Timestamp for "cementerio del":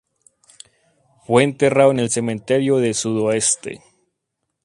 2.09-2.95